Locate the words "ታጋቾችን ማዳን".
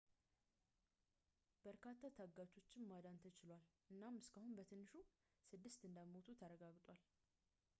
2.17-3.19